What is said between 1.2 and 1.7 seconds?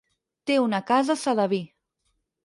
Sedaví.